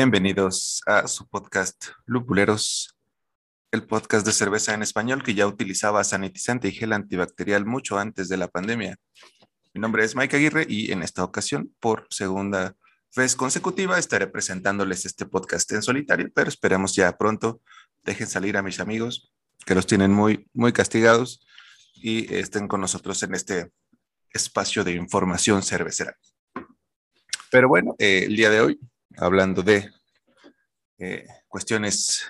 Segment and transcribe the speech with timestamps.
[0.00, 2.96] Bienvenidos a su podcast Lupuleros,
[3.72, 8.28] el podcast de cerveza en español que ya utilizaba sanitizante y gel antibacterial mucho antes
[8.28, 8.96] de la pandemia.
[9.74, 12.76] Mi nombre es Mike Aguirre y en esta ocasión, por segunda
[13.16, 17.60] vez consecutiva, estaré presentándoles este podcast en solitario, pero esperamos ya pronto
[18.04, 19.32] dejen salir a mis amigos
[19.66, 21.44] que los tienen muy, muy castigados
[21.92, 23.72] y estén con nosotros en este
[24.30, 26.16] espacio de información cervecera.
[27.50, 28.78] Pero bueno, eh, el día de hoy
[29.18, 29.90] hablando de
[30.98, 32.24] eh, cuestiones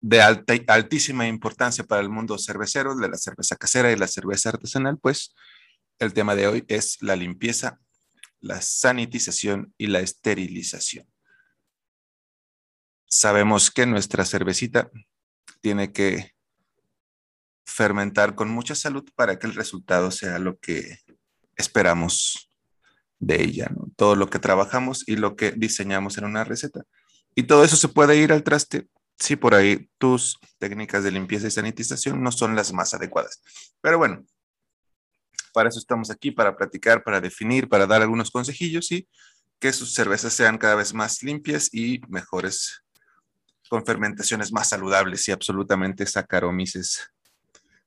[0.00, 4.98] de altísima importancia para el mundo cervecero, de la cerveza casera y la cerveza artesanal,
[4.98, 5.34] pues
[5.98, 7.80] el tema de hoy es la limpieza,
[8.40, 11.06] la sanitización y la esterilización.
[13.06, 14.90] Sabemos que nuestra cervecita
[15.60, 16.34] tiene que
[17.66, 20.98] fermentar con mucha salud para que el resultado sea lo que
[21.56, 22.49] esperamos
[23.20, 26.82] de ella, todo lo que trabajamos y lo que diseñamos en una receta.
[27.34, 31.46] Y todo eso se puede ir al traste si por ahí tus técnicas de limpieza
[31.46, 33.42] y sanitización no son las más adecuadas.
[33.82, 34.24] Pero bueno,
[35.52, 39.06] para eso estamos aquí, para platicar, para definir, para dar algunos consejillos y
[39.58, 42.82] que sus cervezas sean cada vez más limpias y mejores,
[43.68, 47.10] con fermentaciones más saludables y absolutamente sacaromices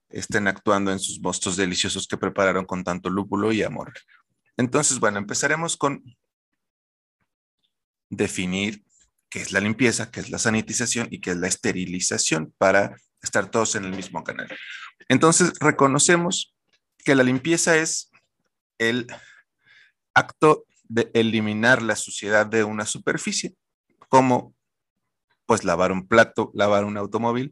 [0.09, 3.91] estén actuando en sus mostos deliciosos que prepararon con tanto lúpulo y amor.
[4.57, 6.03] Entonces, bueno, empezaremos con
[8.09, 8.83] definir
[9.29, 13.49] qué es la limpieza, qué es la sanitización y qué es la esterilización para estar
[13.49, 14.47] todos en el mismo canal.
[15.09, 16.53] Entonces, reconocemos
[16.99, 18.11] que la limpieza es
[18.77, 19.07] el
[20.13, 23.55] acto de eliminar la suciedad de una superficie,
[24.09, 24.53] como
[25.45, 27.51] pues lavar un plato, lavar un automóvil,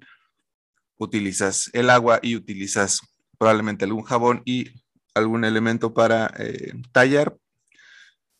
[0.98, 3.02] utilizas el agua y utilizas
[3.38, 4.81] probablemente algún jabón y
[5.14, 7.38] algún elemento para eh, tallar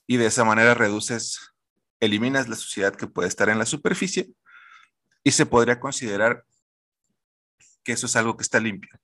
[0.08, 1.54] y de esa manera reduces,
[2.00, 4.34] eliminas la suciedad que puede estar en la superficie
[5.24, 6.46] y se podría considerar
[7.84, 9.00] que eso es algo que está limpio.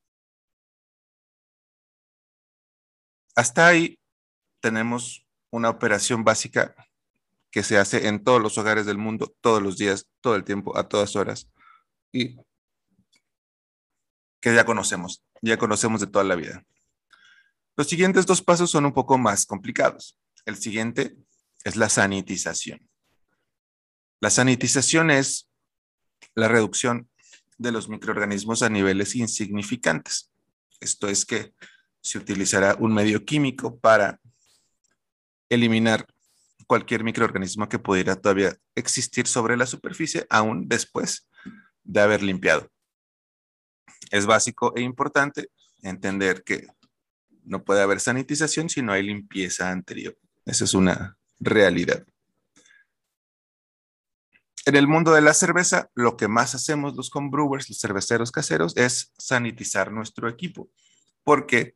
[3.35, 3.99] Hasta ahí
[4.61, 6.75] tenemos una operación básica
[7.51, 10.77] que se hace en todos los hogares del mundo, todos los días, todo el tiempo,
[10.77, 11.49] a todas horas,
[12.11, 12.37] y
[14.41, 16.65] que ya conocemos, ya conocemos de toda la vida.
[17.77, 20.17] Los siguientes dos pasos son un poco más complicados.
[20.45, 21.15] El siguiente
[21.63, 22.89] es la sanitización.
[24.19, 25.47] La sanitización es
[26.33, 27.07] la reducción
[27.59, 30.31] de los microorganismos a niveles insignificantes.
[30.79, 31.53] Esto es que
[32.01, 34.19] se utilizará un medio químico para
[35.47, 36.07] eliminar
[36.65, 41.29] cualquier microorganismo que pudiera todavía existir sobre la superficie aún después
[41.83, 42.71] de haber limpiado.
[44.09, 45.51] Es básico e importante
[45.83, 46.67] entender que
[47.47, 50.17] no puede haber sanitización si no hay limpieza anterior.
[50.45, 52.05] Esa es una realidad.
[54.65, 58.75] En el mundo de la cerveza, lo que más hacemos los homebrewers, los cerveceros caseros,
[58.75, 60.69] es sanitizar nuestro equipo,
[61.23, 61.75] porque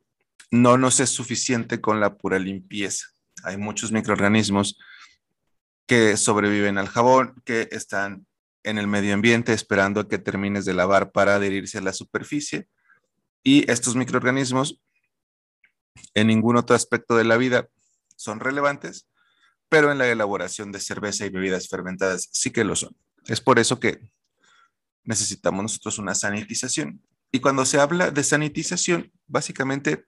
[0.50, 3.06] no nos es suficiente con la pura limpieza.
[3.44, 4.78] Hay muchos microorganismos
[5.86, 8.26] que sobreviven al jabón, que están
[8.62, 12.68] en el medio ambiente esperando a que termines de lavar para adherirse a la superficie.
[13.42, 14.80] Y estos microorganismos
[16.14, 17.68] en ningún otro aspecto de la vida
[18.16, 19.08] son relevantes,
[19.68, 22.94] pero en la elaboración de cerveza y bebidas fermentadas sí que lo son.
[23.26, 24.00] Es por eso que
[25.04, 27.02] necesitamos nosotros una sanitización.
[27.30, 30.04] Y cuando se habla de sanitización, básicamente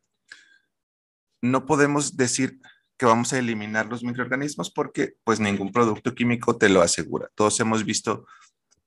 [1.40, 2.58] no podemos decir
[2.96, 7.28] que vamos a eliminar los microorganismos porque pues ningún producto químico te lo asegura.
[7.34, 8.26] Todos hemos visto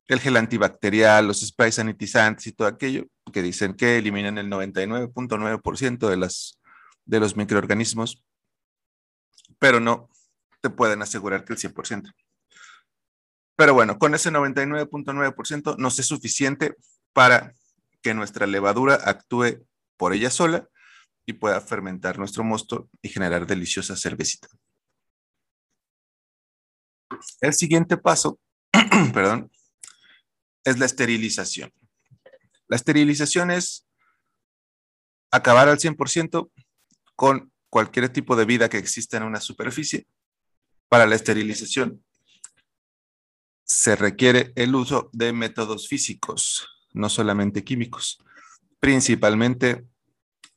[0.07, 6.09] el gel antibacterial, los sprays sanitizantes y todo aquello que dicen que eliminan el 99.9%
[6.09, 6.56] de las
[7.07, 8.23] de los microorganismos,
[9.57, 10.09] pero no
[10.61, 12.13] te pueden asegurar que el 100%.
[13.55, 16.75] Pero bueno, con ese 99.9% no es suficiente
[17.13, 17.53] para
[18.03, 19.65] que nuestra levadura actúe
[19.97, 20.69] por ella sola
[21.25, 24.47] y pueda fermentar nuestro mosto y generar deliciosa cervecita.
[27.41, 28.39] El siguiente paso,
[29.13, 29.49] perdón,
[30.63, 31.73] es la esterilización.
[32.67, 33.87] La esterilización es
[35.31, 36.51] acabar al 100%
[37.17, 40.07] con cualquier tipo de vida que exista en una superficie.
[40.87, 42.05] Para la esterilización
[43.65, 48.19] se requiere el uso de métodos físicos, no solamente químicos,
[48.79, 49.83] principalmente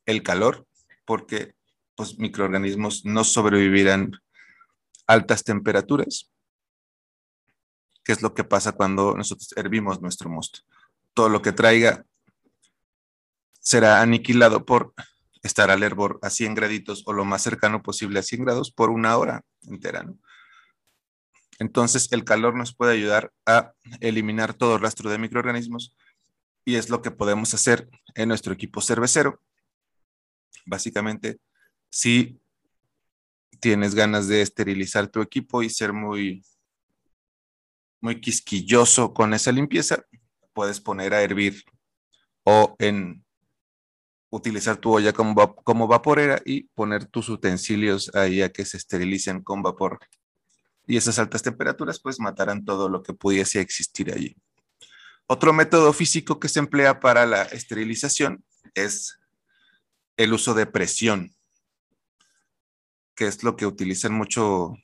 [0.06, 0.66] el calor,
[1.04, 1.54] porque
[1.98, 4.12] los microorganismos no sobrevivirán
[5.06, 6.30] altas temperaturas,
[8.04, 10.60] que es lo que pasa cuando nosotros hervimos nuestro mosto.
[11.14, 12.04] Todo lo que traiga
[13.60, 14.92] será aniquilado por
[15.42, 18.90] estar al hervor a 100 graditos o lo más cercano posible a 100 grados por
[18.90, 20.04] una hora entera.
[21.58, 25.94] Entonces, el calor nos puede ayudar a eliminar todo rastro de microorganismos
[26.64, 29.42] y es lo que podemos hacer en nuestro equipo cervecero.
[30.66, 31.38] Básicamente,
[31.90, 32.40] si
[33.60, 36.42] tienes ganas de esterilizar tu equipo y ser muy,
[38.00, 40.04] muy quisquilloso con esa limpieza,
[40.52, 41.62] puedes poner a hervir
[42.44, 43.24] o en
[44.30, 49.42] utilizar tu olla como, como vaporera y poner tus utensilios ahí a que se esterilicen
[49.42, 49.98] con vapor
[50.90, 54.36] y esas altas temperaturas pues matarán todo lo que pudiese existir allí.
[55.28, 58.44] Otro método físico que se emplea para la esterilización
[58.74, 59.20] es
[60.16, 61.32] el uso de presión,
[63.14, 64.74] que es lo que utilizan mucho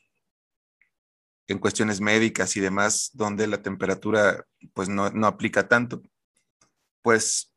[1.48, 6.02] en cuestiones médicas y demás, donde la temperatura pues no, no aplica tanto.
[7.02, 7.52] Pues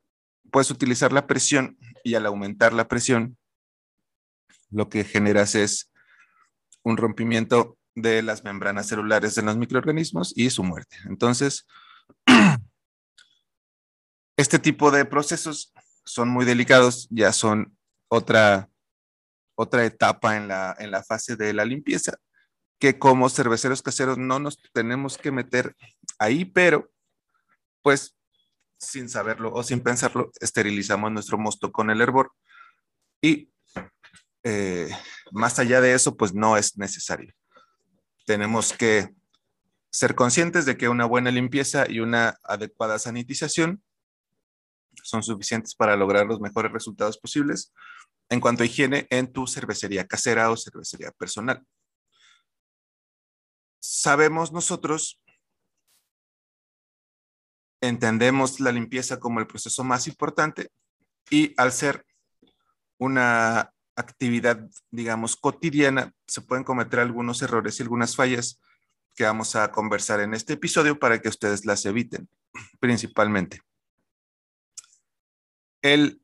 [0.50, 3.38] puedes utilizar la presión y al aumentar la presión,
[4.70, 5.92] lo que generas es
[6.84, 10.98] un rompimiento de las membranas celulares de los microorganismos y su muerte.
[11.06, 11.68] Entonces,
[14.38, 15.74] este tipo de procesos
[16.06, 18.70] son muy delicados, ya son otra,
[19.56, 22.18] otra etapa en la, en la fase de la limpieza,
[22.80, 25.76] que como cerveceros caseros no nos tenemos que meter
[26.18, 26.90] ahí, pero
[27.82, 28.16] pues
[28.80, 32.32] sin saberlo o sin pensarlo, esterilizamos nuestro mosto con el hervor
[33.22, 33.52] y
[34.44, 34.90] eh,
[35.32, 37.34] más allá de eso, pues no es necesario
[38.30, 39.10] tenemos que
[39.92, 43.84] ser conscientes de que una buena limpieza y una adecuada sanitización
[45.02, 47.74] son suficientes para lograr los mejores resultados posibles
[48.30, 51.66] en cuanto a higiene en tu cervecería casera o cervecería personal.
[53.80, 55.20] Sabemos nosotros,
[57.82, 60.72] entendemos la limpieza como el proceso más importante
[61.30, 62.06] y al ser
[62.98, 68.60] una actividad, digamos, cotidiana, se pueden cometer algunos errores y algunas fallas
[69.16, 72.30] que vamos a conversar en este episodio para que ustedes las eviten,
[72.80, 73.62] principalmente.
[75.82, 76.22] El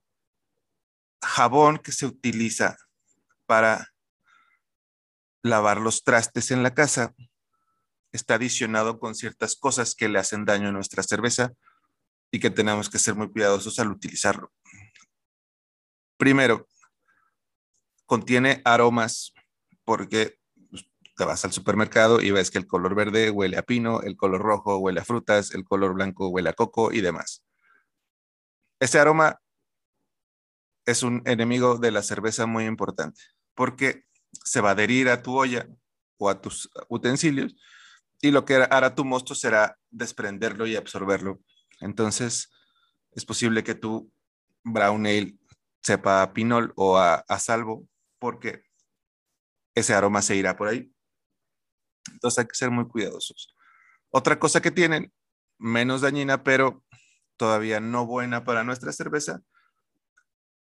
[1.22, 2.78] jabón que se utiliza
[3.46, 3.94] para
[5.44, 7.13] lavar los trastes en la casa
[8.15, 11.53] está adicionado con ciertas cosas que le hacen daño a nuestra cerveza
[12.31, 14.51] y que tenemos que ser muy cuidadosos al utilizarlo.
[16.17, 16.67] Primero,
[18.06, 19.33] contiene aromas
[19.83, 20.38] porque
[20.69, 20.85] pues,
[21.15, 24.41] te vas al supermercado y ves que el color verde huele a pino, el color
[24.41, 27.44] rojo huele a frutas, el color blanco huele a coco y demás.
[28.79, 29.39] Ese aroma
[30.85, 33.21] es un enemigo de la cerveza muy importante
[33.56, 34.06] porque
[34.44, 35.68] se va a adherir a tu olla
[36.18, 37.56] o a tus utensilios
[38.21, 41.39] y lo que hará tu mosto será desprenderlo y absorberlo.
[41.79, 42.51] Entonces,
[43.12, 44.12] es posible que tu
[44.63, 45.38] brown ale
[45.83, 47.88] sepa a pinol o a salvo
[48.19, 48.63] porque
[49.75, 50.91] ese aroma se irá por ahí.
[52.12, 53.53] Entonces hay que ser muy cuidadosos.
[54.09, 55.13] Otra cosa que tienen,
[55.57, 56.83] menos dañina, pero
[57.38, 59.41] todavía no buena para nuestra cerveza,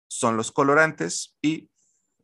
[0.08, 1.70] son los colorantes y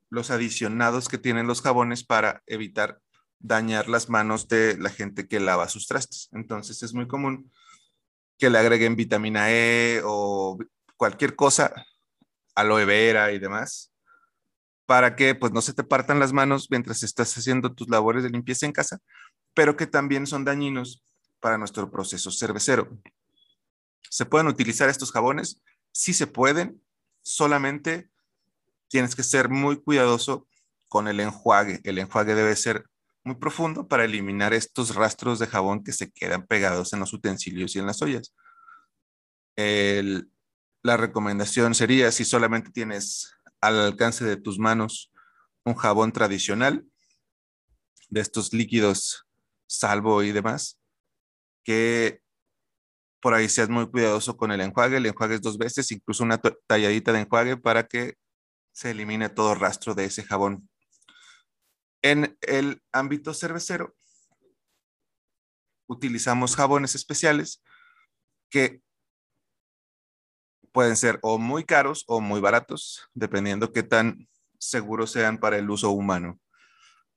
[0.10, 3.00] los adicionados que tienen los jabones para evitar
[3.40, 6.30] dañar las manos de la gente que lava sus trastes.
[6.32, 7.52] Entonces es muy común
[8.38, 10.58] que le agreguen vitamina E o
[10.98, 11.74] cualquier cosa,
[12.56, 13.92] aloe vera y demás,
[14.86, 18.30] para que pues no se te partan las manos mientras estás haciendo tus labores de
[18.30, 19.00] limpieza en casa,
[19.54, 21.04] pero que también son dañinos
[21.40, 22.90] para nuestro proceso cervecero.
[24.10, 25.62] ¿Se pueden utilizar estos jabones?
[25.92, 26.82] Sí se pueden,
[27.22, 28.10] solamente
[28.88, 30.48] tienes que ser muy cuidadoso
[30.88, 31.80] con el enjuague.
[31.84, 32.86] El enjuague debe ser
[33.30, 37.76] muy profundo para eliminar estos rastros de jabón que se quedan pegados en los utensilios
[37.76, 38.34] y en las ollas.
[40.82, 45.12] la recomendación sería si solamente tienes al alcance de tus manos
[45.64, 46.86] un jabón tradicional
[48.10, 49.28] de estos líquidos
[49.68, 50.80] salvo y demás,
[51.64, 52.22] que
[53.22, 54.98] por ahí seas muy cuidadoso con el enjuague.
[54.98, 58.16] El enjuague dos veces, incluso una talladita de enjuague para que
[58.72, 60.69] se elimine todo rastro de ese jabón.
[62.02, 63.96] En el ámbito cervecero,
[65.88, 67.62] utilizamos jabones especiales
[68.50, 68.82] que
[70.72, 74.30] pueden ser o muy caros o muy baratos, dependiendo qué tan
[74.60, 76.40] seguros sean para el uso humano.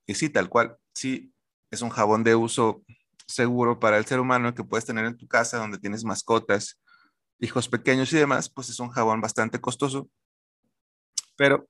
[0.07, 1.33] Y sí, tal cual, sí,
[1.71, 2.83] es un jabón de uso
[3.27, 6.81] seguro para el ser humano que puedes tener en tu casa donde tienes mascotas,
[7.39, 10.09] hijos pequeños y demás, pues es un jabón bastante costoso,
[11.37, 11.69] pero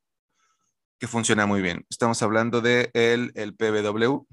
[1.03, 1.85] que funciona muy bien.
[1.91, 4.25] Estamos hablando de el, el PBW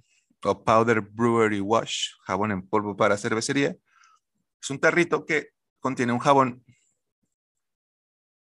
[0.44, 3.76] o Powder Brewery Wash, jabón en polvo para cervecería.
[4.62, 5.48] Es un tarrito que
[5.80, 6.64] contiene un jabón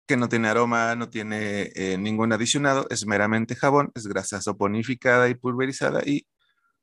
[0.06, 5.30] que no tiene aroma, no tiene eh, ningún adicionado, es meramente jabón, es grasa saponificada
[5.30, 6.26] y pulverizada y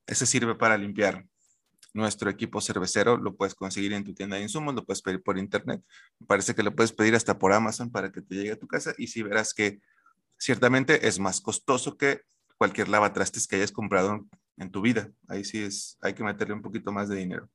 [0.08, 1.24] ese sirve para limpiar
[1.94, 5.38] nuestro equipo cervecero, lo puedes conseguir en tu tienda de insumos, lo puedes pedir por
[5.38, 5.84] internet.
[6.20, 8.68] Me parece que lo puedes pedir hasta por Amazon para que te llegue a tu
[8.68, 9.82] casa y si verás que
[10.38, 12.22] ciertamente es más costoso que
[12.58, 14.26] cualquier lavatrastes que hayas comprado
[14.58, 15.12] en tu vida.
[15.28, 17.50] Ahí sí es, hay que meterle un poquito más de dinero.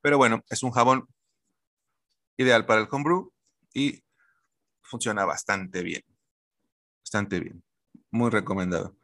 [0.00, 1.08] Pero bueno, es un jabón
[2.36, 3.32] ideal para el homebrew
[3.74, 4.02] y
[4.82, 6.02] funciona bastante bien.
[7.02, 7.62] Bastante bien.
[8.10, 8.96] Muy recomendado.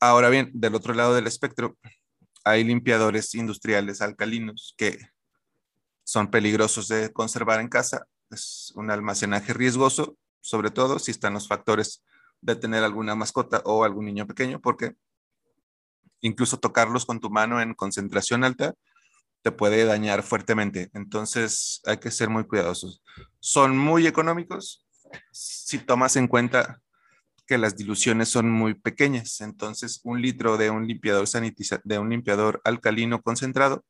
[0.00, 1.76] Ahora bien, del otro lado del espectro,
[2.44, 4.98] hay limpiadores industriales alcalinos que
[6.04, 8.06] son peligrosos de conservar en casa.
[8.34, 12.02] Es un almacenaje riesgoso, sobre todo si están los factores
[12.40, 14.96] de tener alguna mascota o algún niño pequeño, porque
[16.20, 18.74] incluso tocarlos con tu mano en concentración alta
[19.42, 20.90] te puede dañar fuertemente.
[20.94, 23.02] Entonces hay que ser muy cuidadosos.
[23.38, 24.84] Son muy económicos
[25.30, 26.82] si tomas en cuenta
[27.46, 29.40] que las diluciones son muy pequeñas.
[29.42, 33.84] Entonces un litro de un limpiador sanitiza de un limpiador alcalino concentrado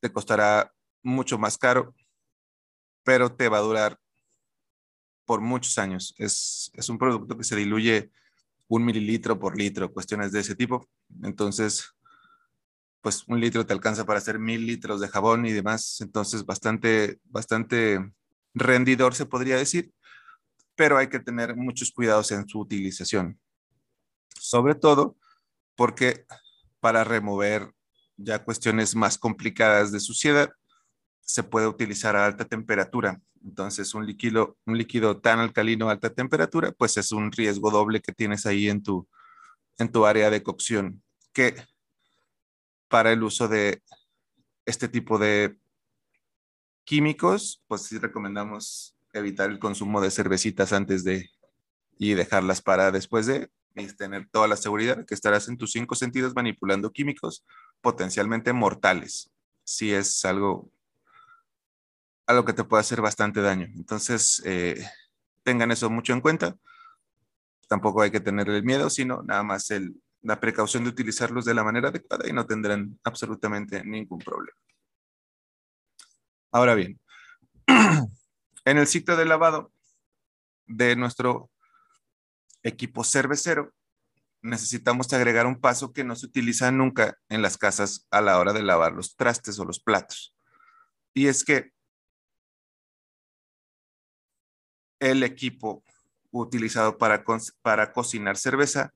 [0.00, 0.72] te costará
[1.02, 1.94] mucho más caro,
[3.06, 4.00] pero te va a durar
[5.24, 6.12] por muchos años.
[6.18, 8.10] Es, es un producto que se diluye
[8.66, 10.88] un mililitro por litro, cuestiones de ese tipo.
[11.22, 11.94] Entonces,
[13.00, 17.20] pues un litro te alcanza para hacer mil litros de jabón y demás, entonces bastante,
[17.22, 18.00] bastante
[18.52, 19.92] rendidor se podría decir,
[20.74, 23.38] pero hay que tener muchos cuidados en su utilización.
[24.36, 25.16] Sobre todo
[25.76, 26.26] porque
[26.80, 27.70] para remover
[28.16, 30.50] ya cuestiones más complicadas de suciedad,
[31.26, 33.20] se puede utilizar a alta temperatura.
[33.44, 38.00] Entonces, un líquido, un líquido tan alcalino a alta temperatura, pues es un riesgo doble
[38.00, 39.06] que tienes ahí en tu,
[39.78, 41.02] en tu área de cocción,
[41.34, 41.54] que
[42.88, 43.82] para el uso de
[44.64, 45.58] este tipo de
[46.84, 51.28] químicos, pues sí recomendamos evitar el consumo de cervecitas antes de
[51.98, 55.94] y dejarlas para después de y tener toda la seguridad que estarás en tus cinco
[55.94, 57.44] sentidos manipulando químicos
[57.80, 59.30] potencialmente mortales.
[59.64, 60.70] Si es algo,
[62.26, 63.66] algo que te puede hacer bastante daño.
[63.74, 64.84] Entonces, eh,
[65.42, 66.56] tengan eso mucho en cuenta.
[67.68, 69.68] Tampoco hay que tener el miedo, sino nada más
[70.22, 74.58] la precaución de utilizarlos de la manera adecuada y no tendrán absolutamente ningún problema.
[76.50, 77.00] Ahora bien,
[78.64, 79.72] en el ciclo de lavado
[80.66, 81.50] de nuestro
[82.62, 83.72] equipo cervecero,
[84.42, 88.52] necesitamos agregar un paso que no se utiliza nunca en las casas a la hora
[88.52, 90.34] de lavar los trastes o los platos.
[91.14, 91.72] Y es que
[95.00, 95.84] el equipo
[96.30, 97.24] utilizado para,
[97.62, 98.92] para cocinar cerveza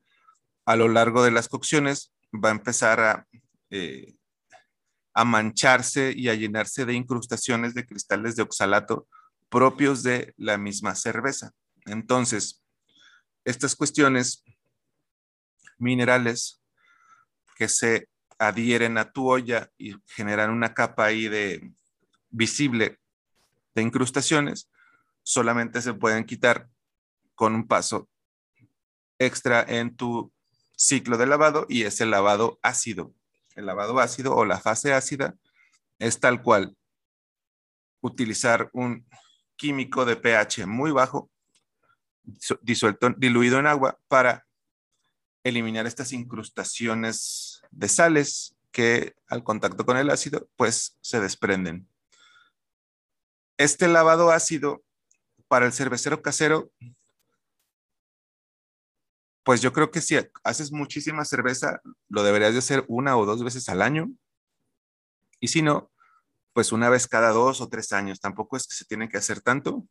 [0.65, 3.27] a lo largo de las cocciones va a empezar a,
[3.69, 4.15] eh,
[5.13, 9.07] a mancharse y a llenarse de incrustaciones de cristales de oxalato
[9.49, 11.51] propios de la misma cerveza.
[11.85, 12.63] Entonces,
[13.43, 14.43] estas cuestiones
[15.77, 16.61] minerales
[17.57, 18.07] que se
[18.39, 21.73] adhieren a tu olla y generan una capa ahí de
[22.29, 22.99] visible
[23.75, 24.70] de incrustaciones,
[25.23, 26.69] solamente se pueden quitar
[27.35, 28.09] con un paso
[29.19, 30.31] extra en tu
[30.75, 33.13] ciclo de lavado y es el lavado ácido.
[33.55, 35.35] El lavado ácido o la fase ácida
[35.99, 36.75] es tal cual
[38.01, 39.05] utilizar un
[39.55, 41.29] químico de pH muy bajo,
[42.61, 44.47] disuelto, diluido en agua, para
[45.43, 51.87] eliminar estas incrustaciones de sales que al contacto con el ácido, pues se desprenden.
[53.57, 54.83] Este lavado ácido
[55.51, 56.71] para el cervecero casero
[59.43, 60.15] pues yo creo que si
[60.45, 64.09] haces muchísima cerveza, lo deberías de hacer una o dos veces al año.
[65.41, 65.91] Y si no,
[66.53, 68.21] pues una vez cada dos o tres años.
[68.21, 69.85] Tampoco es que se tiene que hacer tanto.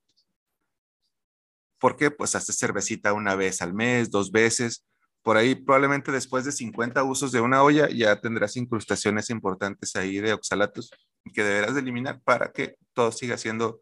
[1.78, 4.86] Porque pues haces cervecita una vez al mes, dos veces.
[5.22, 10.20] Por ahí probablemente después de 50 usos de una olla ya tendrás incrustaciones importantes ahí
[10.20, 10.90] de oxalatos
[11.34, 13.80] que deberás de eliminar para que todo siga siendo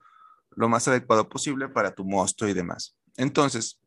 [0.59, 2.97] lo más adecuado posible para tu mosto y demás.
[3.17, 3.81] Entonces,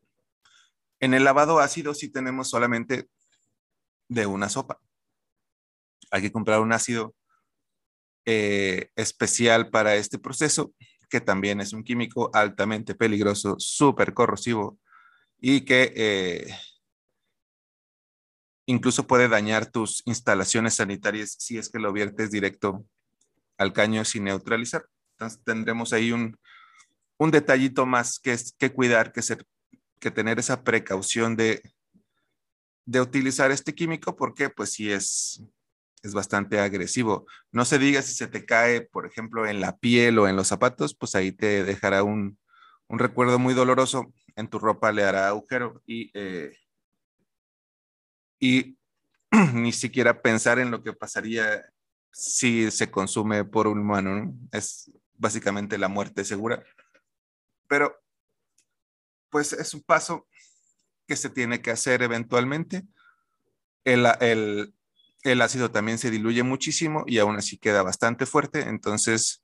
[1.00, 3.10] en el lavado ácido sí tenemos solamente
[4.08, 4.80] de una sopa.
[6.10, 7.14] Hay que comprar un ácido
[8.24, 10.72] eh, especial para este proceso,
[11.10, 14.78] que también es un químico altamente peligroso, súper corrosivo
[15.38, 16.56] y que eh,
[18.64, 22.86] incluso puede dañar tus instalaciones sanitarias si es que lo viertes directo
[23.58, 24.86] al caño sin neutralizar.
[25.18, 26.38] Entonces tendremos ahí un,
[27.18, 29.46] un detallito más que, es, que cuidar, que ser
[30.02, 31.62] que tener esa precaución de,
[32.84, 35.42] de utilizar este químico porque pues sí es,
[36.02, 37.26] es bastante agresivo.
[37.52, 40.48] No se diga si se te cae, por ejemplo, en la piel o en los
[40.48, 42.36] zapatos, pues ahí te dejará un,
[42.88, 44.12] un recuerdo muy doloroso.
[44.34, 46.52] En tu ropa le hará agujero y, eh,
[48.40, 48.76] y
[49.54, 51.64] ni siquiera pensar en lo que pasaría
[52.10, 54.34] si se consume por un humano.
[54.50, 56.64] Es básicamente la muerte segura.
[57.72, 57.98] Pero,
[59.30, 60.28] pues es un paso
[61.06, 62.82] que se tiene que hacer eventualmente.
[63.82, 64.74] El, el,
[65.22, 68.60] el ácido también se diluye muchísimo y aún así queda bastante fuerte.
[68.68, 69.42] Entonces,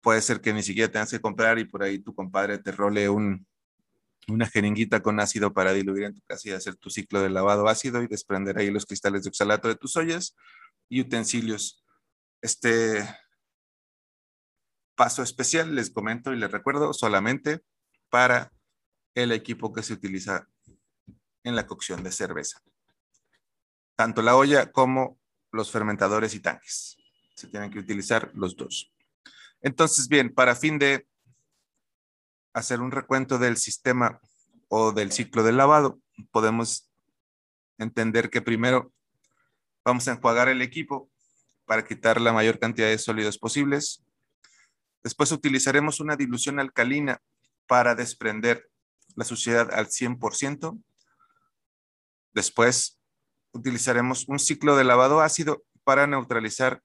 [0.00, 3.10] puede ser que ni siquiera tengas que comprar y por ahí tu compadre te role
[3.10, 3.46] un,
[4.26, 7.68] una jeringuita con ácido para diluir en tu casa y hacer tu ciclo de lavado
[7.68, 10.34] ácido y desprender ahí los cristales de oxalato de tus ollas
[10.88, 11.84] y utensilios.
[12.40, 13.06] Este
[14.98, 17.62] paso especial, les comento y les recuerdo, solamente
[18.10, 18.52] para
[19.14, 20.48] el equipo que se utiliza
[21.44, 22.60] en la cocción de cerveza.
[23.94, 25.20] Tanto la olla como
[25.52, 26.96] los fermentadores y tanques.
[27.36, 28.92] Se tienen que utilizar los dos.
[29.60, 31.06] Entonces, bien, para fin de
[32.52, 34.20] hacer un recuento del sistema
[34.66, 36.00] o del ciclo de lavado,
[36.32, 36.90] podemos
[37.78, 38.92] entender que primero
[39.84, 41.08] vamos a enjuagar el equipo
[41.66, 44.04] para quitar la mayor cantidad de sólidos posibles.
[45.02, 47.20] Después utilizaremos una dilución alcalina
[47.66, 48.68] para desprender
[49.14, 50.82] la suciedad al 100%.
[52.32, 52.98] Después
[53.52, 56.82] utilizaremos un ciclo de lavado ácido para neutralizar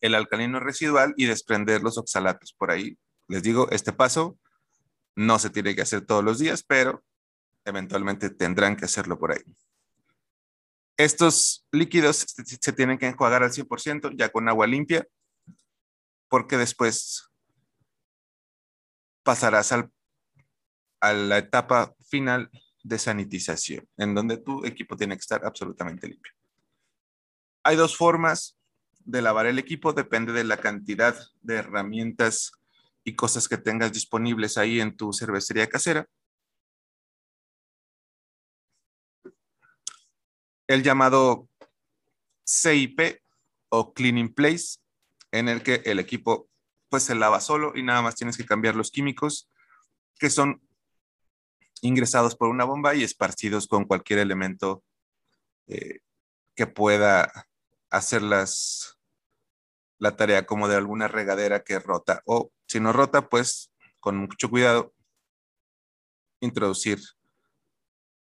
[0.00, 2.52] el alcalino residual y desprender los oxalatos.
[2.52, 4.38] Por ahí les digo, este paso
[5.14, 7.04] no se tiene que hacer todos los días, pero
[7.64, 9.42] eventualmente tendrán que hacerlo por ahí.
[10.96, 12.26] Estos líquidos
[12.60, 15.06] se tienen que enjuagar al 100% ya con agua limpia,
[16.32, 17.30] porque después
[19.22, 22.50] pasarás a la etapa final
[22.82, 26.32] de sanitización, en donde tu equipo tiene que estar absolutamente limpio.
[27.62, 28.58] Hay dos formas
[29.00, 32.52] de lavar el equipo, depende de la cantidad de herramientas
[33.04, 36.08] y cosas que tengas disponibles ahí en tu cervecería casera.
[40.66, 41.50] El llamado
[42.46, 43.20] CIP
[43.68, 44.81] o Cleaning Place,
[45.32, 46.48] en el que el equipo
[46.88, 49.50] pues se lava solo y nada más tienes que cambiar los químicos
[50.18, 50.62] que son
[51.80, 54.84] ingresados por una bomba y esparcidos con cualquier elemento
[55.66, 56.00] eh,
[56.54, 57.48] que pueda
[57.90, 58.98] hacer las,
[59.98, 64.48] la tarea como de alguna regadera que rota o si no rota, pues con mucho
[64.48, 64.94] cuidado
[66.40, 67.00] introducir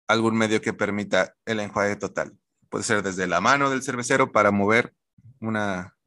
[0.08, 2.36] algún medio que permita el enjuague total.
[2.68, 4.96] Puede ser desde la mano del cervecero para mover
[5.40, 5.99] una,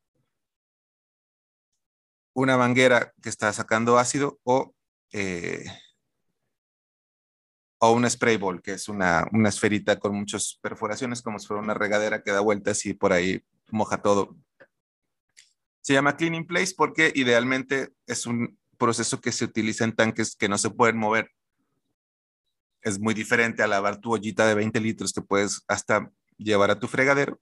[2.34, 4.74] una manguera que está sacando ácido o,
[5.12, 5.64] eh,
[7.78, 11.62] o un spray ball, que es una, una esferita con muchas perforaciones, como si fuera
[11.62, 14.36] una regadera que da vueltas y por ahí moja todo
[15.82, 20.48] se llama cleaning place porque idealmente es un proceso que se utiliza en tanques que
[20.48, 21.30] no se pueden mover.
[22.80, 26.78] Es muy diferente a lavar tu ollita de 20 litros que puedes hasta llevar a
[26.78, 27.40] tu fregadero.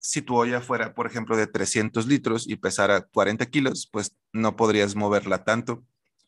[0.00, 4.56] Si tu olla fuera, por ejemplo, de 300 litros y pesara 40 kilos, pues no
[4.56, 5.84] podrías moverla tanto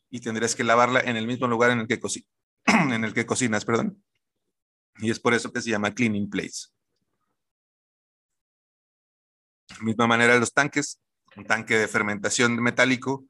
[0.09, 1.99] y tendrías que lavarla en el mismo lugar en el que,
[3.13, 3.65] que cocinas.
[3.65, 4.01] Perdón.
[4.99, 6.67] Y es por eso que se llama cleaning place.
[9.79, 10.99] De misma manera, los tanques
[11.35, 13.25] un tanque de fermentación metálico,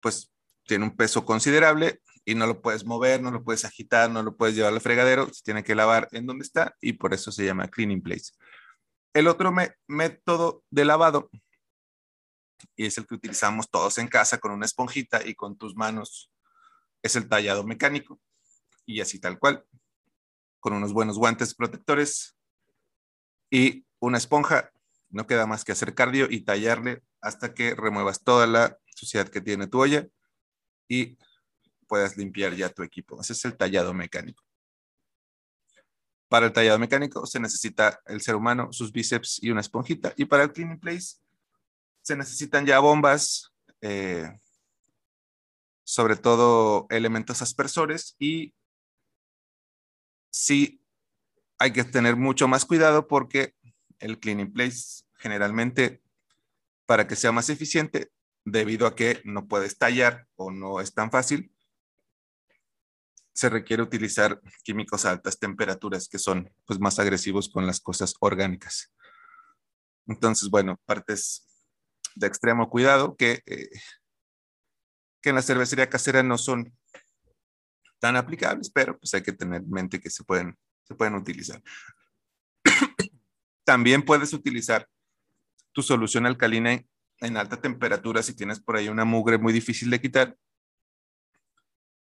[0.00, 0.30] pues
[0.66, 4.36] tiene un peso considerable y no lo puedes mover, no lo puedes agitar, no lo
[4.36, 7.44] puedes llevar al fregadero, se tiene que lavar en donde está y por eso se
[7.44, 8.32] llama cleaning place.
[9.12, 9.52] El otro
[9.86, 11.30] método de lavado,
[12.76, 16.30] y es el que utilizamos todos en casa con una esponjita y con tus manos,
[17.02, 18.20] es el tallado mecánico.
[18.86, 19.64] Y así tal cual,
[20.60, 22.36] con unos buenos guantes protectores
[23.50, 24.70] y una esponja,
[25.10, 29.40] no queda más que hacer cardio y tallarle hasta que remuevas toda la suciedad que
[29.40, 30.06] tiene tu olla
[30.88, 31.18] y
[31.86, 33.20] puedas limpiar ya tu equipo.
[33.20, 34.47] Ese es el tallado mecánico.
[36.28, 40.12] Para el tallado mecánico se necesita el ser humano, sus bíceps y una esponjita.
[40.16, 41.16] Y para el cleaning place
[42.02, 44.38] se necesitan ya bombas, eh,
[45.84, 48.54] sobre todo elementos aspersores y
[50.30, 50.82] sí
[51.58, 53.54] hay que tener mucho más cuidado porque
[53.98, 56.02] el cleaning place generalmente
[56.86, 58.10] para que sea más eficiente,
[58.44, 61.52] debido a que no puedes tallar o no es tan fácil,
[63.38, 68.14] se requiere utilizar químicos a altas temperaturas que son pues, más agresivos con las cosas
[68.18, 68.92] orgánicas.
[70.08, 71.46] Entonces, bueno, partes
[72.16, 73.70] de extremo cuidado que, eh,
[75.22, 76.76] que en la cervecería casera no son
[78.00, 81.62] tan aplicables, pero pues hay que tener en mente que se pueden, se pueden utilizar.
[83.64, 84.88] También puedes utilizar
[85.70, 86.72] tu solución alcalina
[87.20, 90.36] en, alta temperatura, si tienes por ahí una mugre muy difícil de quitar,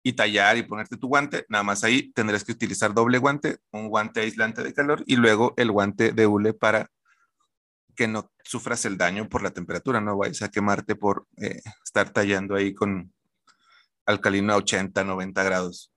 [0.03, 3.89] y tallar y ponerte tu guante, nada más ahí tendrás que utilizar doble guante, un
[3.89, 6.91] guante aislante de calor y luego el guante de hule para
[7.95, 12.11] que no sufras el daño por la temperatura, no vayas a quemarte por eh, estar
[12.11, 13.13] tallando ahí con
[14.07, 15.93] alcalino a 80, 90 grados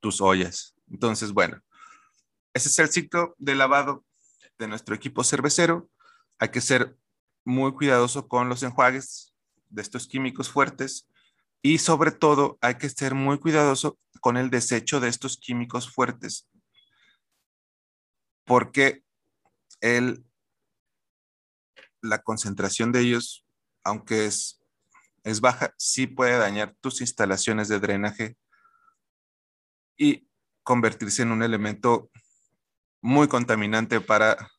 [0.00, 0.74] tus ollas.
[0.90, 1.60] Entonces, bueno,
[2.52, 4.04] ese es el ciclo de lavado
[4.58, 5.88] de nuestro equipo cervecero.
[6.38, 6.96] Hay que ser
[7.44, 9.34] muy cuidadoso con los enjuagues
[9.68, 11.08] de estos químicos fuertes
[11.64, 16.46] y sobre todo hay que ser muy cuidadoso con el desecho de estos químicos fuertes
[18.44, 19.02] porque
[19.80, 20.24] el,
[22.02, 23.46] la concentración de ellos,
[23.82, 24.60] aunque es,
[25.22, 28.36] es baja, sí puede dañar tus instalaciones de drenaje
[29.96, 30.28] y
[30.62, 32.10] convertirse en un elemento
[33.00, 34.50] muy contaminante para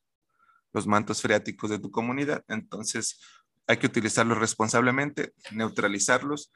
[0.72, 2.44] los mantos freáticos de tu comunidad.
[2.48, 3.20] Entonces,
[3.66, 6.52] hay que utilizarlos responsablemente, neutralizarlos.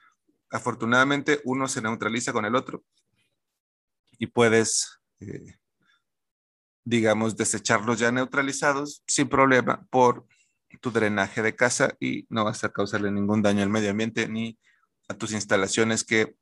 [0.50, 2.84] Afortunadamente, uno se neutraliza con el otro
[4.18, 5.58] y puedes, eh,
[6.84, 10.26] digamos, desecharlos ya neutralizados sin problema por
[10.80, 14.58] tu drenaje de casa y no vas a causarle ningún daño al medio ambiente ni
[15.08, 16.36] a tus instalaciones que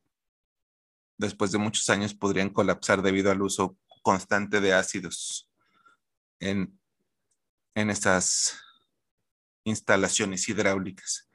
[1.17, 5.51] después de muchos años podrían colapsar debido al uso constante de ácidos
[6.41, 6.79] en,
[7.75, 8.59] en estas
[9.65, 11.28] instalaciones hidráulicas.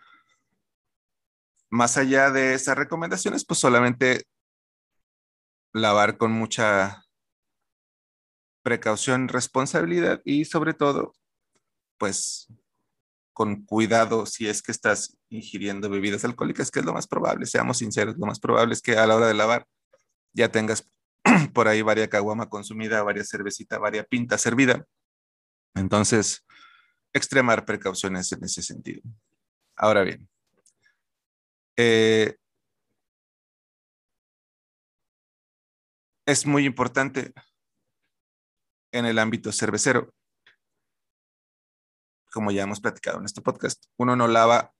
[1.74, 4.28] Más allá de esas recomendaciones, pues solamente
[5.74, 7.04] lavar con mucha
[8.62, 11.16] precaución, responsabilidad y sobre todo,
[11.98, 12.48] pues
[13.34, 17.80] con cuidado si es que estás ingiriendo bebidas alcohólicas, que es lo más probable, seamos
[17.80, 19.66] sinceros, lo más probable es que a la hora de lavar
[20.32, 20.88] ya tengas
[21.56, 24.86] por ahí varias caguama consumida, varias cervecita, varias pinta servida.
[25.74, 26.46] Entonces,
[27.14, 29.02] extremar precauciones en ese sentido.
[29.76, 30.30] Ahora bien,
[31.78, 32.36] eh,
[36.26, 37.34] es muy importante
[38.92, 40.14] en el ámbito cervecero
[42.34, 44.74] como ya hemos platicado en este podcast, uno no lava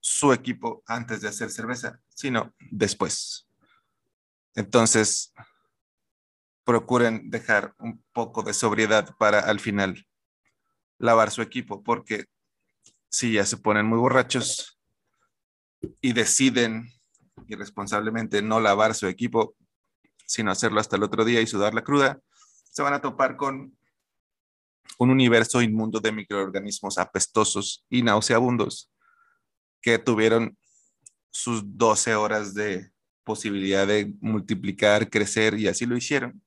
[0.00, 3.46] su equipo antes de hacer cerveza, sino después.
[4.54, 5.34] Entonces,
[6.64, 10.06] procuren dejar un poco de sobriedad para al final
[10.98, 12.24] lavar su equipo, porque
[13.10, 14.80] si ya se ponen muy borrachos
[16.00, 16.90] y deciden
[17.46, 19.56] irresponsablemente no lavar su equipo,
[20.26, 22.20] sino hacerlo hasta el otro día y sudar la cruda,
[22.70, 23.76] se van a topar con
[24.98, 28.90] un universo inmundo de microorganismos apestosos y nauseabundos
[29.80, 30.56] que tuvieron
[31.30, 32.90] sus 12 horas de
[33.24, 36.42] posibilidad de multiplicar, crecer y así lo hicieron.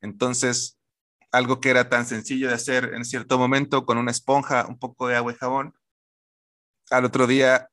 [0.00, 0.78] Entonces,
[1.30, 5.08] algo que era tan sencillo de hacer en cierto momento con una esponja, un poco
[5.08, 5.74] de agua y jabón,
[6.90, 7.68] al otro día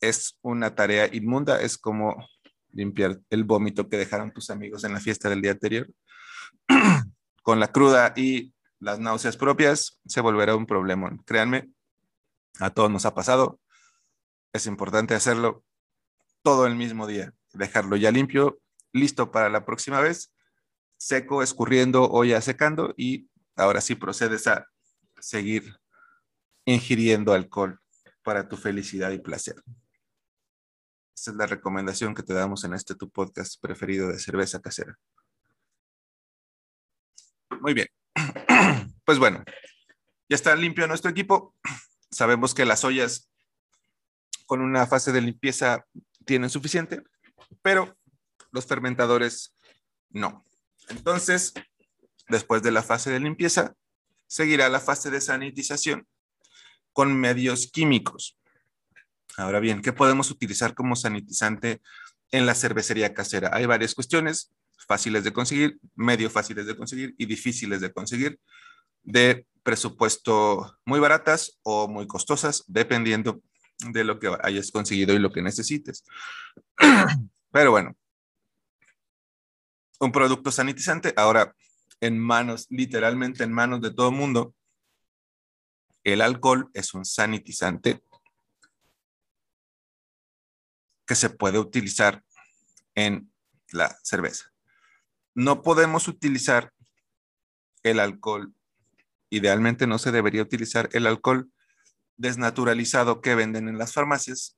[0.00, 2.16] es una tarea inmunda, es como
[2.72, 5.88] limpiar el vómito que dejaron tus amigos en la fiesta del día anterior.
[7.42, 11.16] con la cruda y las náuseas propias, se volverá un problema.
[11.24, 11.70] Créanme,
[12.58, 13.60] a todos nos ha pasado.
[14.52, 15.64] Es importante hacerlo
[16.42, 18.58] todo el mismo día, dejarlo ya limpio,
[18.92, 20.32] listo para la próxima vez,
[20.96, 24.66] seco, escurriendo o ya secando y ahora sí procedes a
[25.20, 25.76] seguir
[26.64, 27.80] ingiriendo alcohol
[28.22, 29.56] para tu felicidad y placer.
[31.16, 34.98] Esta es la recomendación que te damos en este tu podcast preferido de cerveza casera.
[37.60, 37.88] Muy bien.
[39.06, 39.44] Pues bueno,
[40.28, 41.54] ya está limpio nuestro equipo.
[42.10, 43.30] Sabemos que las ollas
[44.46, 45.86] con una fase de limpieza
[46.24, 47.04] tienen suficiente,
[47.62, 47.96] pero
[48.50, 49.54] los fermentadores
[50.10, 50.44] no.
[50.88, 51.54] Entonces,
[52.28, 53.76] después de la fase de limpieza,
[54.26, 56.08] seguirá la fase de sanitización
[56.92, 58.36] con medios químicos.
[59.36, 61.82] Ahora bien, ¿qué podemos utilizar como sanitizante
[62.30, 63.50] en la cervecería casera?
[63.52, 64.52] Hay varias cuestiones
[64.88, 68.40] fáciles de conseguir, medio fáciles de conseguir y difíciles de conseguir,
[69.02, 73.42] de presupuesto muy baratas o muy costosas, dependiendo
[73.90, 76.04] de lo que hayas conseguido y lo que necesites.
[77.52, 77.94] Pero bueno,
[80.00, 81.54] un producto sanitizante ahora
[82.00, 84.54] en manos, literalmente en manos de todo el mundo.
[86.04, 88.00] El alcohol es un sanitizante
[91.06, 92.24] que se puede utilizar
[92.94, 93.30] en
[93.72, 94.52] la cerveza
[95.36, 96.72] no podemos utilizar
[97.82, 98.54] el alcohol.
[99.28, 101.52] Idealmente no se debería utilizar el alcohol
[102.16, 104.56] desnaturalizado que venden en las farmacias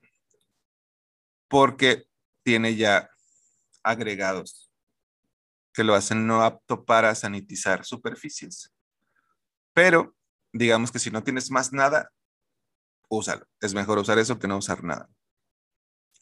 [1.48, 2.06] porque
[2.44, 3.10] tiene ya
[3.82, 4.70] agregados
[5.72, 8.72] que lo hacen no apto para sanitizar superficies.
[9.72, 10.14] Pero
[10.52, 12.12] digamos que si no tienes más nada,
[13.08, 13.46] úsalo.
[13.60, 15.08] Es mejor usar eso que no usar nada.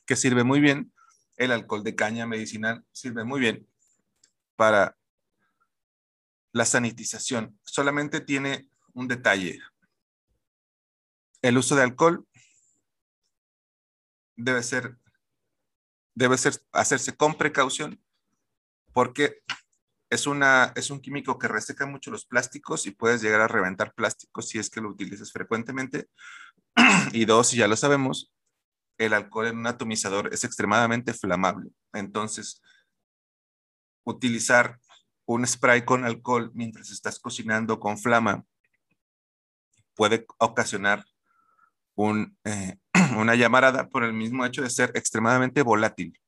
[0.07, 0.93] Que sirve muy bien.
[1.37, 3.67] El alcohol de caña medicinal sirve muy bien
[4.57, 4.97] para
[6.53, 7.59] la sanitización.
[7.65, 9.61] Solamente tiene un detalle.
[11.43, 12.27] El uso de alcohol
[14.37, 14.97] debe ser,
[16.15, 18.03] debe ser hacerse con precaución
[18.93, 19.43] porque
[20.09, 23.93] es, una, es un químico que reseca mucho los plásticos y puedes llegar a reventar
[23.93, 26.09] plásticos si es que lo utilizas frecuentemente.
[27.13, 28.33] y dos, ya lo sabemos,
[28.99, 31.71] el alcohol en un atomizador es extremadamente flamable.
[31.93, 32.63] Entonces,
[34.05, 34.79] utilizar
[35.27, 38.45] un spray con alcohol mientras estás cocinando con flama
[39.95, 41.05] puede ocasionar
[42.45, 42.79] eh,
[43.19, 46.19] una llamarada por el mismo hecho de ser extremadamente volátil.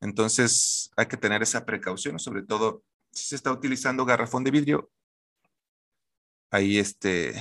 [0.00, 4.90] Entonces hay que tener esa precaución, sobre todo si se está utilizando garrafón de vidrio.
[6.50, 7.34] Ahí este,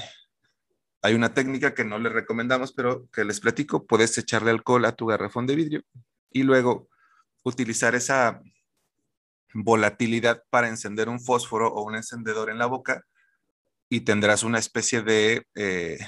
[1.01, 3.85] hay una técnica que no le recomendamos, pero que les platico.
[3.85, 5.83] Puedes echarle alcohol a tu garrafón de vidrio
[6.31, 6.89] y luego
[7.43, 8.41] utilizar esa
[9.53, 13.05] volatilidad para encender un fósforo o un encendedor en la boca
[13.89, 15.99] y tendrás una especie de, eh,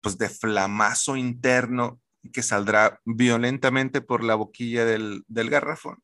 [0.00, 2.00] pues de flamazo interno
[2.32, 6.02] que saldrá violentamente por la boquilla del, del garrafón,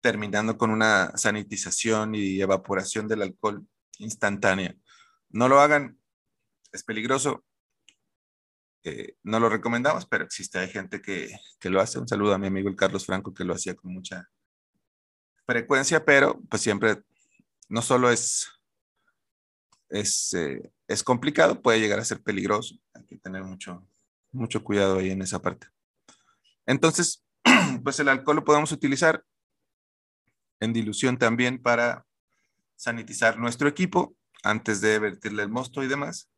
[0.00, 3.66] terminando con una sanitización y evaporación del alcohol
[3.98, 4.76] instantánea.
[5.36, 6.00] No lo hagan,
[6.72, 7.44] es peligroso.
[8.84, 11.28] Eh, no lo recomendamos, pero existe, hay gente que,
[11.60, 11.98] que, lo hace.
[11.98, 14.30] Un saludo a mi amigo el Carlos Franco, que lo hacía con mucha
[15.44, 17.02] frecuencia, pero pues siempre,
[17.68, 18.48] no solo es,
[19.90, 22.74] es, eh, es complicado, puede llegar a ser peligroso.
[22.94, 23.86] Hay que tener mucho,
[24.32, 25.66] mucho cuidado ahí en esa parte.
[26.64, 27.26] Entonces,
[27.84, 29.22] pues el alcohol lo podemos utilizar
[30.60, 32.06] en dilución también para
[32.74, 34.16] sanitizar nuestro equipo
[34.46, 36.30] antes de vertirle el mosto y demás.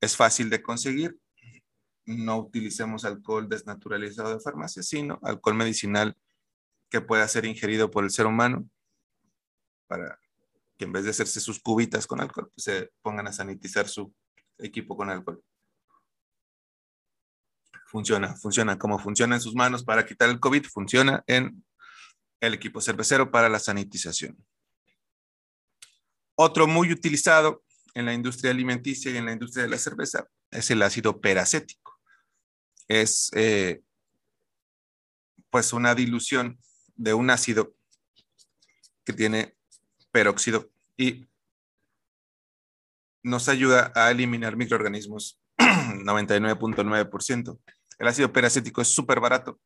[0.00, 1.18] Es fácil de conseguir.
[2.04, 6.16] No utilicemos alcohol desnaturalizado de farmacia, sino alcohol medicinal
[6.88, 8.68] que pueda ser ingerido por el ser humano
[9.88, 10.18] para
[10.76, 14.14] que en vez de hacerse sus cubitas con alcohol, pues se pongan a sanitizar su
[14.58, 15.42] equipo con alcohol.
[17.86, 21.64] Funciona, funciona como funciona en sus manos para quitar el COVID, funciona en
[22.40, 24.36] el equipo cervecero para la sanitización.
[26.36, 30.70] Otro muy utilizado en la industria alimenticia y en la industria de la cerveza es
[30.70, 31.98] el ácido peracético.
[32.88, 33.80] Es eh,
[35.48, 36.58] pues una dilución
[36.94, 37.74] de un ácido
[39.04, 39.56] que tiene
[40.12, 41.26] peróxido y
[43.22, 47.58] nos ayuda a eliminar microorganismos 99.9%.
[47.98, 49.58] El ácido peracético es súper barato.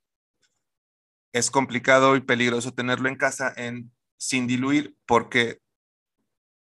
[1.33, 5.61] Es complicado y peligroso tenerlo en casa en, sin diluir porque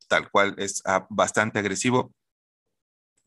[0.09, 2.15] tal cual es ah, bastante agresivo.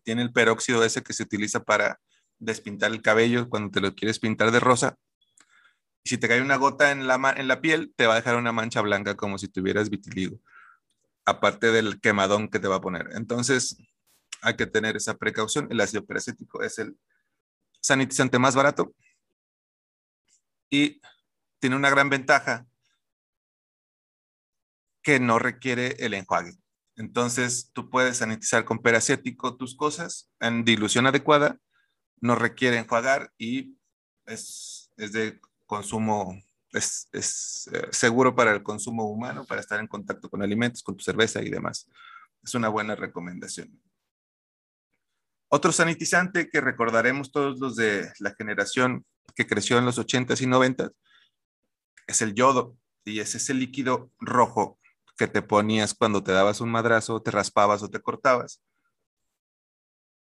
[0.04, 2.00] Tiene el peróxido ese que se utiliza para
[2.40, 4.98] despintar el cabello cuando te lo quieres pintar de rosa.
[6.04, 8.38] Y si te cae una gota en la, en la piel, te va a dejar
[8.38, 10.40] una mancha blanca como si tuvieras vitiligo,
[11.26, 13.10] aparte del quemadón que te va a poner.
[13.14, 13.78] Entonces,
[14.42, 15.68] hay que tener esa precaución.
[15.70, 16.98] El ácido peracético es el
[17.82, 18.94] sanitizante más barato
[20.70, 21.02] y
[21.60, 22.66] tiene una gran ventaja
[25.02, 26.54] que no requiere el enjuague.
[27.00, 31.58] Entonces, tú puedes sanitizar con peracético tus cosas en dilución adecuada,
[32.20, 33.78] no requiere enjuagar y
[34.26, 36.38] es, de consumo,
[36.74, 40.98] es, es eh, seguro para el consumo humano, para estar en contacto con alimentos, con
[40.98, 41.88] tu cerveza y demás.
[42.44, 43.82] Es una buena recomendación.
[45.48, 50.48] Otro sanitizante que recordaremos todos los de la generación que creció en los 80s y
[50.48, 50.92] 90s
[52.08, 54.79] es el yodo y es ese líquido rojo
[55.20, 58.62] que te ponías cuando te dabas un madrazo, te raspabas o te cortabas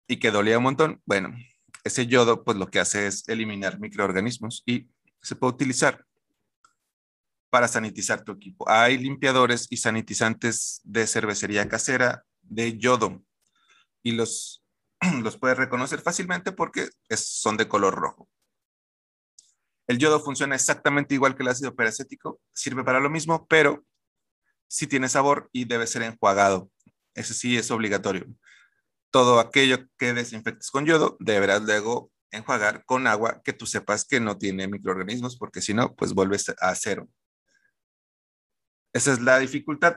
[0.08, 1.02] y que dolía un montón.
[1.04, 1.36] Bueno,
[1.84, 4.88] ese yodo pues lo que hace es eliminar microorganismos y
[5.20, 6.06] se puede utilizar
[7.50, 8.66] para sanitizar tu equipo.
[8.70, 13.22] Hay limpiadores y sanitizantes de cervecería casera de yodo
[14.02, 14.64] y los
[15.22, 18.30] los puedes reconocer fácilmente porque son de color rojo.
[19.86, 23.84] El yodo funciona exactamente igual que el ácido peracético, sirve para lo mismo, pero
[24.68, 26.70] sí tiene sabor y debe ser enjuagado.
[27.14, 28.26] Eso sí es obligatorio.
[29.10, 34.20] Todo aquello que desinfectes con yodo deberás luego enjuagar con agua que tú sepas que
[34.20, 37.08] no tiene microorganismos, porque si no, pues vuelves a cero.
[38.92, 39.96] Esa es la dificultad.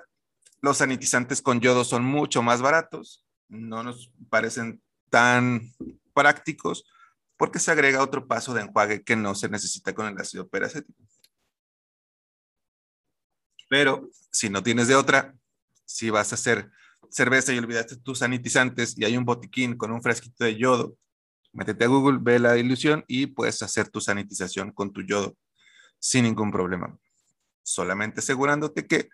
[0.62, 5.62] Los sanitizantes con yodo son mucho más baratos, no nos parecen tan
[6.14, 6.86] prácticos
[7.38, 11.02] porque se agrega otro paso de enjuague que no se necesita con el ácido peracético.
[13.70, 15.34] Pero si no tienes de otra,
[15.86, 16.70] si vas a hacer
[17.10, 20.98] cerveza y olvidaste tus sanitizantes y hay un botiquín con un fresquito de yodo
[21.52, 25.36] Métete a Google, ve la dilución y puedes hacer tu sanitización con tu yodo
[25.98, 26.98] sin ningún problema.
[27.64, 29.10] Solamente asegurándote que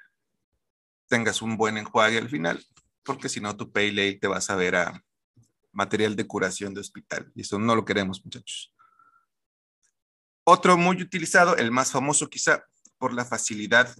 [1.07, 2.63] tengas un buen enjuague al final,
[3.03, 5.03] porque si no tu pay te vas a ver a
[5.71, 7.31] material de curación de hospital.
[7.35, 8.73] Y eso no lo queremos, muchachos.
[10.43, 12.65] Otro muy utilizado, el más famoso quizá
[12.97, 13.95] por la facilidad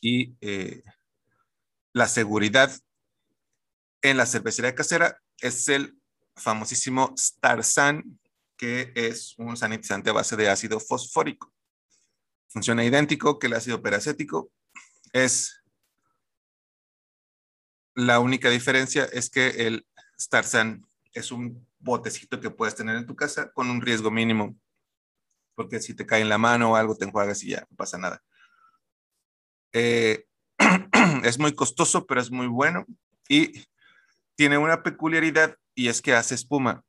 [0.00, 0.82] y eh,
[1.92, 2.72] la seguridad
[4.02, 5.98] en la cervecería casera, es el
[6.36, 8.18] famosísimo Starsan,
[8.56, 11.52] que es un sanitizante a base de ácido fosfórico.
[12.48, 14.50] Funciona idéntico que el ácido peracético.
[15.12, 15.62] Es
[17.94, 19.86] la única diferencia es que el
[20.18, 24.56] Starsan es un botecito que puedes tener en tu casa con un riesgo mínimo,
[25.54, 27.98] porque si te cae en la mano o algo te enjuagas y ya no pasa
[27.98, 28.22] nada.
[29.72, 30.26] Eh,
[31.24, 32.86] es muy costoso, pero es muy bueno
[33.28, 33.64] y
[34.34, 36.84] tiene una peculiaridad y es que hace espuma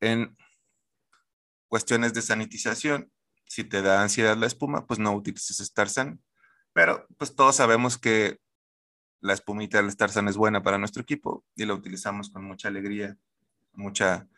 [0.00, 0.36] en
[1.68, 3.10] cuestiones de sanitización.
[3.46, 6.22] Si te da ansiedad la espuma, pues no utilices Starsan.
[6.72, 8.38] Pero pues todos sabemos que
[9.20, 13.16] la espumita del Starsan es buena para nuestro equipo y la utilizamos con mucha alegría,
[13.72, 14.28] mucha,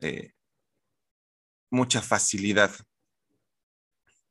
[0.00, 0.32] eh,
[1.70, 2.70] mucha facilidad.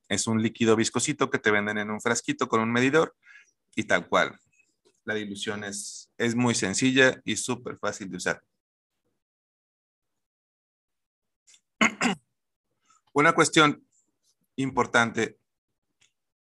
[0.09, 3.15] Es un líquido viscosito que te venden en un frasquito con un medidor
[3.75, 4.37] y tal cual.
[5.05, 8.43] La dilución es, es muy sencilla y súper fácil de usar.
[13.13, 13.85] Una cuestión
[14.55, 15.37] importante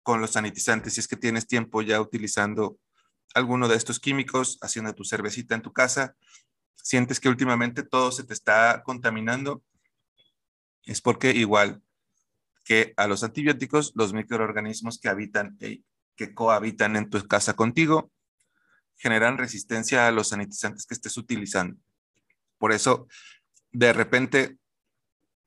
[0.01, 2.79] con los sanitizantes, si es que tienes tiempo ya utilizando
[3.35, 6.15] alguno de estos químicos, haciendo tu cervecita en tu casa,
[6.75, 9.63] sientes que últimamente todo se te está contaminando,
[10.85, 11.83] es porque igual
[12.63, 15.58] que a los antibióticos, los microorganismos que habitan,
[16.15, 18.12] que cohabitan en tu casa contigo,
[18.95, 21.78] generan resistencia a los sanitizantes que estés utilizando.
[22.58, 23.08] Por eso,
[23.71, 24.58] de repente,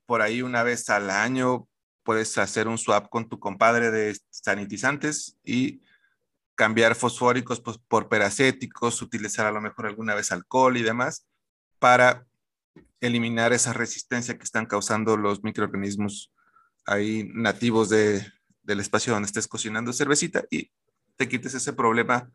[0.04, 1.68] por ahí una vez al año,
[2.02, 5.80] puedes hacer un swap con tu compadre de sanitizantes y
[6.54, 11.26] cambiar fosfóricos pues, por peracéticos, utilizar a lo mejor alguna vez alcohol y demás
[11.78, 12.26] para
[13.00, 16.32] eliminar esa resistencia que están causando los microorganismos
[16.86, 18.24] ahí nativos de,
[18.62, 20.70] del espacio donde estés cocinando cervecita y
[21.16, 22.30] te quites ese problema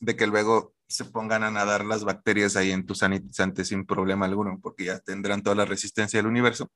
[0.00, 4.26] de que luego se pongan a nadar las bacterias ahí en tu sanitizante sin problema
[4.26, 6.70] alguno, porque ya tendrán toda la resistencia del universo.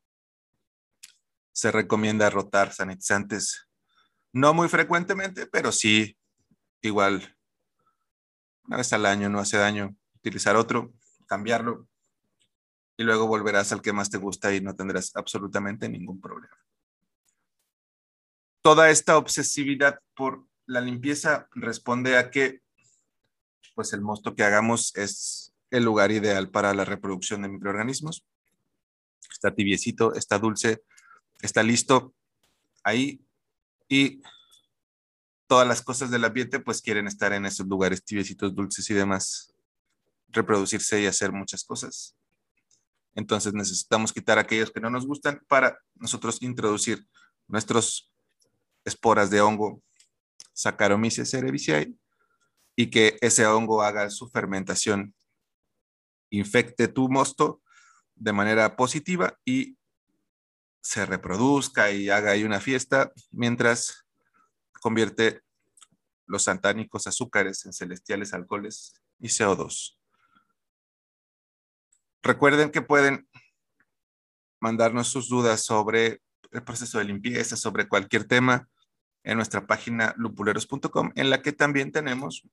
[1.52, 3.68] Se recomienda rotar sanitizantes
[4.32, 6.16] no muy frecuentemente, pero sí
[6.80, 7.36] igual
[8.64, 10.92] una vez al año, no hace daño, utilizar otro,
[11.26, 11.86] cambiarlo
[12.96, 16.56] y luego volverás al que más te gusta y no tendrás absolutamente ningún problema.
[18.62, 22.62] Toda esta obsesividad por la limpieza responde a que
[23.74, 28.24] pues el mosto que hagamos es el lugar ideal para la reproducción de microorganismos.
[29.32, 30.84] Está tibiecito, está dulce,
[31.40, 32.14] está listo
[32.84, 33.20] ahí
[33.88, 34.22] y
[35.48, 39.52] todas las cosas del ambiente pues quieren estar en esos lugares tibiecitos, dulces y demás,
[40.28, 42.14] reproducirse y hacer muchas cosas.
[43.14, 47.04] Entonces necesitamos quitar aquellos que no nos gustan para nosotros introducir
[47.48, 48.11] nuestros
[48.84, 49.82] esporas de hongo
[50.52, 51.94] Saccharomyces cerevisiae
[52.76, 55.14] y que ese hongo haga su fermentación,
[56.30, 57.62] infecte tu mosto
[58.14, 59.76] de manera positiva y
[60.80, 64.04] se reproduzca y haga ahí una fiesta mientras
[64.80, 65.42] convierte
[66.26, 69.96] los santánicos azúcares en celestiales alcoholes y CO2.
[72.22, 73.28] Recuerden que pueden
[74.60, 78.68] mandarnos sus dudas sobre el proceso de limpieza, sobre cualquier tema
[79.24, 82.46] en nuestra página lupuleros.com, en la que también tenemos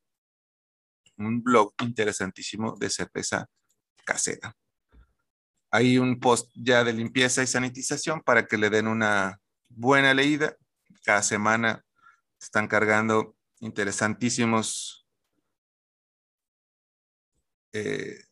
[1.17, 3.47] un blog interesantísimo de cerveza
[4.05, 4.55] casera.
[5.71, 10.55] Hay un post ya de limpieza y sanitización para que le den una buena leída.
[11.03, 11.85] Cada semana
[12.39, 15.05] están cargando interesantísimos,
[17.73, 18.23] eh,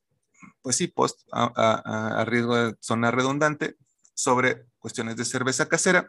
[0.61, 3.77] pues sí, post a, riesgo de zona redundante
[4.17, 6.07] sobre cuestiones de cerveza casera.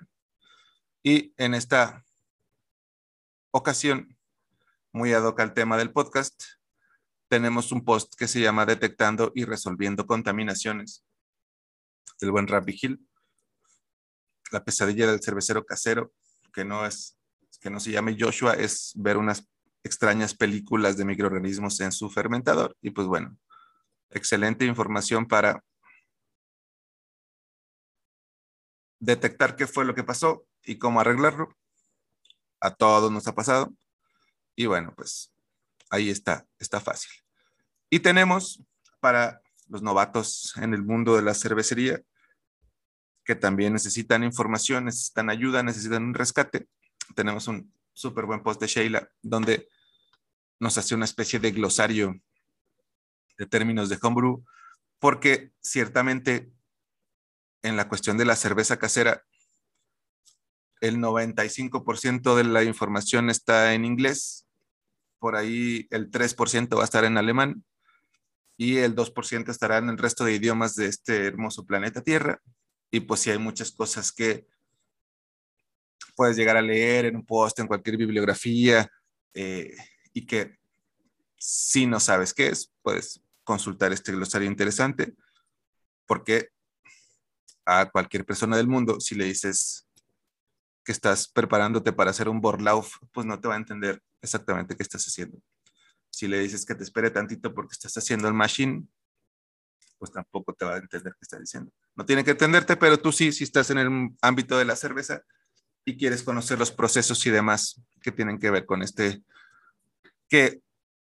[1.03, 2.05] Y en esta
[3.51, 4.17] ocasión,
[4.93, 6.43] muy ad hoc al tema del podcast,
[7.29, 11.05] tenemos un post que se llama Detectando y Resolviendo Contaminaciones
[12.19, 13.07] del buen Rabbi Hill.
[14.53, 16.15] La pesadilla del cervecero casero,
[16.55, 17.19] que no es
[17.61, 19.47] que no se llame Joshua es ver unas
[19.83, 22.75] extrañas películas de microorganismos en su fermentador.
[22.81, 23.37] Y pues bueno,
[24.11, 25.63] excelente información para
[29.01, 31.57] detectar qué fue lo que pasó y cómo arreglarlo.
[32.61, 33.73] A todos nos ha pasado.
[34.57, 35.33] Y bueno, pues
[35.91, 37.11] ahí está, está fácil.
[37.91, 38.63] Y tenemos
[39.01, 42.01] para los novatos en el mundo de la cervecería,
[43.25, 46.67] que también necesitan información, necesitan ayuda, necesitan un rescate.
[47.15, 49.69] Tenemos un súper buen post de Sheila donde
[50.59, 52.21] nos hace una especie de glosario
[53.37, 54.45] de términos de homebrew,
[54.99, 56.51] porque ciertamente
[57.63, 59.23] en la cuestión de la cerveza casera,
[60.81, 64.47] el 95% de la información está en inglés,
[65.19, 67.65] por ahí el 3% va a estar en alemán
[68.57, 72.41] y el 2% estará en el resto de idiomas de este hermoso planeta Tierra.
[72.91, 74.47] Y pues si hay muchas cosas que
[76.17, 78.91] puedes llegar a leer en un post, en cualquier bibliografía,
[79.35, 79.77] eh,
[80.13, 80.57] y que
[81.37, 85.15] si no sabes qué es, puedes consultar este glosario interesante,
[86.07, 86.49] porque
[87.71, 89.87] a cualquier persona del mundo, si le dices
[90.83, 94.83] que estás preparándote para hacer un Borlauf, pues no te va a entender exactamente qué
[94.83, 95.39] estás haciendo.
[96.09, 98.89] Si le dices que te espere tantito porque estás haciendo el machine,
[99.99, 101.71] pues tampoco te va a entender qué estás diciendo.
[101.95, 105.23] No tiene que entenderte, pero tú sí, si estás en el ámbito de la cerveza
[105.85, 109.23] y quieres conocer los procesos y demás que tienen que ver con este
[110.27, 110.63] que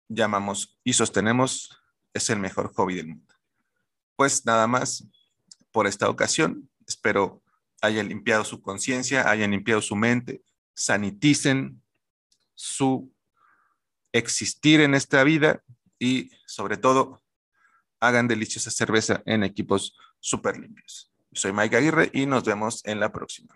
[0.07, 1.76] llamamos y sostenemos
[2.14, 3.34] es el mejor hobby del mundo.
[4.16, 5.07] Pues nada más
[5.72, 6.69] por esta ocasión.
[6.88, 7.41] Espero
[7.82, 10.43] hayan limpiado su conciencia, hayan limpiado su mente,
[10.74, 11.82] saniticen
[12.53, 13.11] su
[14.11, 15.63] existir en esta vida
[15.97, 17.24] y sobre todo
[17.99, 21.11] hagan deliciosa cerveza en equipos súper limpios.
[21.34, 23.55] Soy Mike Aguirre y nos vemos en la próxima.